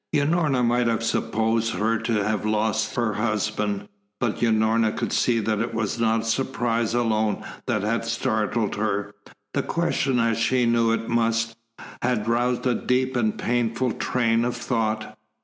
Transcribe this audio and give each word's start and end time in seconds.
Unorna 0.15 0.65
might 0.65 0.87
have 0.87 1.03
supposed 1.03 1.73
her 1.75 1.99
to 1.99 2.23
have 2.23 2.43
lost 2.43 2.95
her 2.95 3.13
husband. 3.13 3.87
But 4.19 4.37
Unorna 4.41 4.97
could 4.97 5.13
see 5.13 5.37
that 5.41 5.59
it 5.59 5.75
was 5.75 5.99
not 5.99 6.25
surprise 6.25 6.95
alone 6.95 7.43
that 7.67 7.83
had 7.83 8.05
startled 8.05 8.77
her. 8.77 9.13
The 9.53 9.61
question, 9.61 10.17
as 10.17 10.39
she 10.39 10.65
knew 10.65 10.91
it 10.91 11.07
must, 11.07 11.55
had 12.01 12.27
roused 12.27 12.65
a 12.65 12.73
deep 12.73 13.15
and 13.15 13.37
painful 13.37 13.91
train 13.91 14.43
of 14.43 14.57
thought. 14.57 15.15